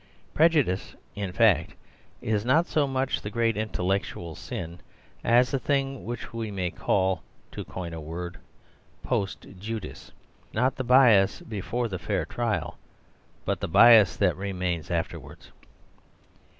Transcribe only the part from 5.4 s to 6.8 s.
a thing which we may